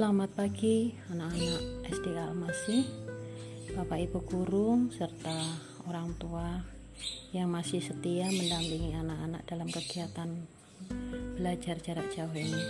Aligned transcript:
Selamat 0.00 0.32
pagi 0.32 0.96
anak-anak 1.12 1.92
SD 1.92 2.16
Almasi, 2.16 2.88
Bapak 3.76 4.00
Ibu 4.00 4.24
guru 4.24 4.88
serta 4.96 5.36
orang 5.84 6.16
tua 6.16 6.56
yang 7.36 7.52
masih 7.52 7.84
setia 7.84 8.24
mendampingi 8.32 8.96
anak-anak 8.96 9.44
dalam 9.44 9.68
kegiatan 9.68 10.40
belajar 11.36 11.76
jarak 11.84 12.08
jauh 12.16 12.32
ini. 12.32 12.64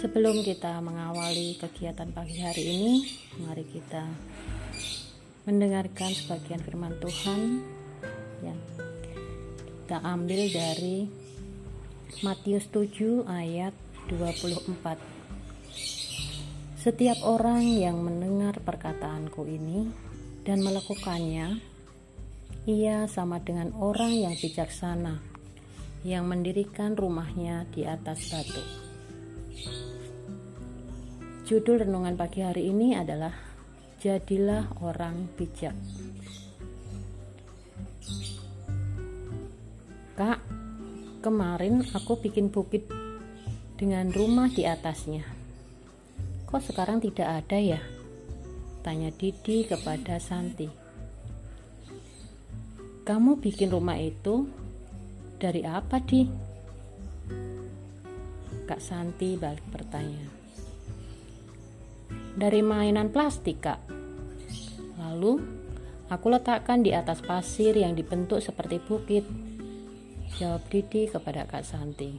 Sebelum 0.00 0.40
kita 0.48 0.80
mengawali 0.80 1.60
kegiatan 1.60 2.08
pagi 2.08 2.40
hari 2.40 2.64
ini, 2.64 2.92
mari 3.44 3.68
kita 3.68 4.08
mendengarkan 5.44 6.08
sebagian 6.16 6.64
firman 6.64 6.96
Tuhan 7.04 7.68
yang 8.48 8.56
kita 9.84 10.00
ambil 10.08 10.40
dari 10.56 11.04
Matius 12.24 12.64
7 12.72 13.28
ayat 13.28 13.76
24 14.08 15.17
setiap 16.78 17.18
orang 17.26 17.66
yang 17.66 17.98
mendengar 18.06 18.62
perkataanku 18.62 19.42
ini 19.50 19.90
dan 20.46 20.62
melakukannya, 20.62 21.58
ia 22.70 23.10
sama 23.10 23.42
dengan 23.42 23.74
orang 23.74 24.14
yang 24.14 24.34
bijaksana 24.38 25.18
yang 26.06 26.30
mendirikan 26.30 26.94
rumahnya 26.94 27.66
di 27.74 27.82
atas 27.82 28.30
batu. 28.30 28.62
Judul 31.50 31.82
renungan 31.82 32.14
pagi 32.14 32.46
hari 32.46 32.70
ini 32.70 32.94
adalah 32.94 33.34
Jadilah 33.98 34.78
Orang 34.78 35.34
Bijak. 35.34 35.74
Kak, 40.14 40.38
kemarin 41.26 41.82
aku 41.90 42.22
bikin 42.22 42.54
bukit 42.54 42.86
dengan 43.74 44.14
rumah 44.14 44.46
di 44.46 44.62
atasnya 44.62 45.37
Kok 46.48 46.64
sekarang 46.64 46.96
tidak 47.04 47.44
ada 47.44 47.60
ya? 47.60 47.76
Tanya 48.80 49.12
Didi 49.12 49.68
kepada 49.68 50.16
Santi. 50.16 50.64
Kamu 53.04 53.36
bikin 53.36 53.68
rumah 53.68 54.00
itu 54.00 54.48
dari 55.36 55.60
apa, 55.68 56.00
Di? 56.00 56.24
Kak 58.64 58.80
Santi 58.80 59.36
balik 59.36 59.64
bertanya. 59.68 60.24
Dari 62.32 62.64
mainan 62.64 63.12
plastik, 63.12 63.68
Kak. 63.68 63.80
Lalu, 65.04 65.44
aku 66.08 66.26
letakkan 66.32 66.80
di 66.80 66.96
atas 66.96 67.20
pasir 67.20 67.76
yang 67.76 67.92
dibentuk 67.92 68.40
seperti 68.40 68.80
bukit. 68.80 69.28
Jawab 70.40 70.64
Didi 70.72 71.12
kepada 71.12 71.44
Kak 71.44 71.64
Santi. 71.68 72.16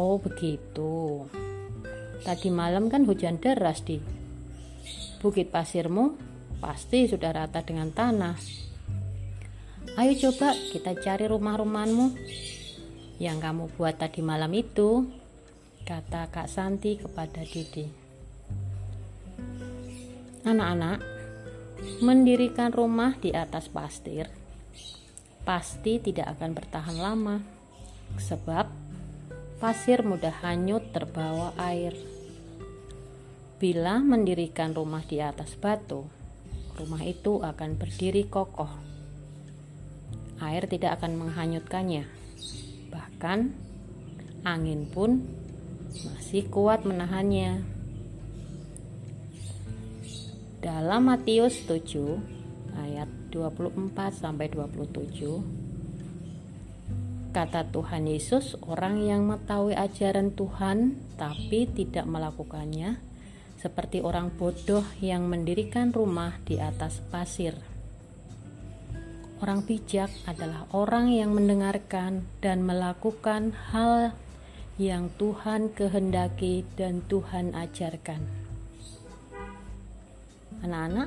Oh, 0.00 0.16
begitu. 0.16 1.28
Tadi 2.22 2.48
malam 2.50 2.90
kan 2.90 3.06
hujan 3.06 3.38
deras 3.38 3.82
di 3.82 3.98
bukit 5.18 5.50
pasirmu 5.50 6.14
pasti 6.62 7.06
sudah 7.06 7.34
rata 7.34 7.62
dengan 7.62 7.90
tanah. 7.90 8.36
Ayo 9.98 10.12
coba 10.28 10.54
kita 10.54 10.94
cari 10.98 11.26
rumah-rumahmu 11.26 12.14
yang 13.18 13.42
kamu 13.42 13.74
buat 13.74 13.98
tadi 13.98 14.22
malam 14.22 14.54
itu, 14.54 15.10
kata 15.82 16.30
Kak 16.30 16.46
Santi 16.46 16.94
kepada 16.94 17.42
Didi. 17.42 17.82
Anak-anak, 20.46 21.02
mendirikan 21.98 22.70
rumah 22.70 23.18
di 23.18 23.34
atas 23.34 23.66
pasir 23.66 24.30
pasti 25.42 25.96
tidak 25.98 26.38
akan 26.38 26.50
bertahan 26.52 26.98
lama, 27.00 27.40
sebab 28.20 28.68
pasir 29.58 30.06
mudah 30.06 30.30
hanyut 30.46 30.94
terbawa 30.94 31.50
air. 31.58 31.90
Bila 33.58 33.98
mendirikan 33.98 34.70
rumah 34.70 35.02
di 35.02 35.18
atas 35.18 35.58
batu, 35.58 36.06
rumah 36.78 37.02
itu 37.02 37.42
akan 37.42 37.74
berdiri 37.74 38.30
kokoh. 38.30 38.70
Air 40.38 40.70
tidak 40.70 41.02
akan 41.02 41.18
menghanyutkannya, 41.18 42.06
bahkan 42.94 43.50
angin 44.46 44.86
pun 44.86 45.26
masih 45.90 46.46
kuat 46.46 46.86
menahannya. 46.86 47.66
Dalam 50.62 51.10
Matius 51.10 51.66
7 51.66 52.78
ayat 52.78 53.10
24 53.34 53.90
sampai 54.14 54.46
27 54.54 55.57
Kata 57.38 57.62
Tuhan 57.70 58.10
Yesus, 58.10 58.58
orang 58.66 58.98
yang 58.98 59.30
mengetahui 59.30 59.70
ajaran 59.78 60.34
Tuhan 60.34 60.98
tapi 61.14 61.70
tidak 61.70 62.02
melakukannya, 62.02 62.98
seperti 63.62 64.02
orang 64.02 64.34
bodoh 64.34 64.82
yang 64.98 65.30
mendirikan 65.30 65.94
rumah 65.94 66.34
di 66.42 66.58
atas 66.58 66.98
pasir. 67.14 67.54
Orang 69.38 69.62
bijak 69.62 70.10
adalah 70.26 70.66
orang 70.74 71.14
yang 71.14 71.30
mendengarkan 71.30 72.26
dan 72.42 72.66
melakukan 72.66 73.54
hal 73.70 74.18
yang 74.74 75.06
Tuhan 75.14 75.70
kehendaki 75.78 76.66
dan 76.74 77.06
Tuhan 77.06 77.54
ajarkan. 77.54 78.18
Anak-anak, 80.66 81.06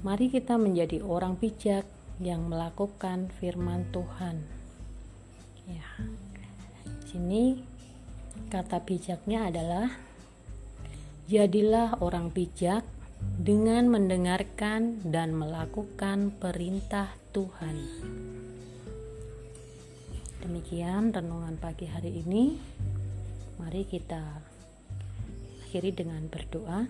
mari 0.00 0.32
kita 0.32 0.56
menjadi 0.56 1.04
orang 1.04 1.36
bijak 1.36 1.84
yang 2.16 2.48
melakukan 2.48 3.28
firman 3.36 3.84
Tuhan 3.92 4.57
ya. 5.68 5.88
Sini 7.04 7.60
kata 8.48 8.80
bijaknya 8.84 9.52
adalah 9.52 9.92
jadilah 11.28 12.00
orang 12.00 12.32
bijak 12.32 12.84
dengan 13.36 13.92
mendengarkan 13.92 15.04
dan 15.04 15.36
melakukan 15.36 16.32
perintah 16.32 17.12
Tuhan. 17.36 17.76
Demikian 20.40 21.12
renungan 21.12 21.60
pagi 21.60 21.84
hari 21.84 22.24
ini. 22.24 22.56
Mari 23.60 23.84
kita 23.84 24.22
akhiri 25.66 25.92
dengan 25.92 26.24
berdoa. 26.30 26.88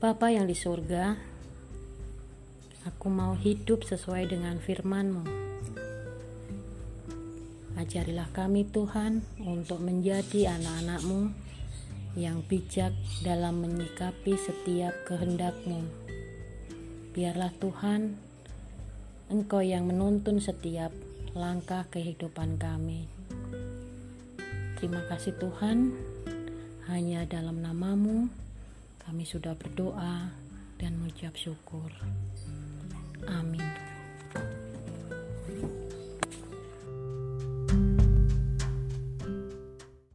Bapa 0.00 0.32
yang 0.32 0.48
di 0.48 0.56
surga 0.56 1.12
aku 2.88 3.12
mau 3.12 3.36
hidup 3.36 3.84
sesuai 3.84 4.32
dengan 4.32 4.56
firman-Mu 4.56 5.49
Ajarilah 7.80 8.28
kami 8.36 8.68
Tuhan 8.68 9.24
untuk 9.40 9.80
menjadi 9.80 10.52
anak-anakmu 10.52 11.32
yang 12.12 12.44
bijak 12.44 12.92
dalam 13.24 13.64
menyikapi 13.64 14.36
setiap 14.36 14.92
kehendakmu. 15.08 15.88
Biarlah 17.16 17.48
Tuhan, 17.56 18.20
Engkau 19.32 19.64
yang 19.64 19.88
menuntun 19.88 20.44
setiap 20.44 20.92
langkah 21.32 21.88
kehidupan 21.88 22.60
kami. 22.60 23.08
Terima 24.76 25.00
kasih 25.08 25.32
Tuhan, 25.40 25.96
hanya 26.84 27.24
dalam 27.24 27.64
namamu 27.64 28.28
kami 29.08 29.24
sudah 29.24 29.56
berdoa 29.56 30.28
dan 30.76 31.00
mengucap 31.00 31.32
syukur. 31.32 31.88
Amin. 33.24 33.89